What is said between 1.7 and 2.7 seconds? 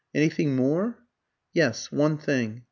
one thing.